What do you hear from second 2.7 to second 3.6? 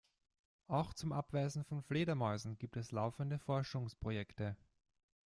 es laufende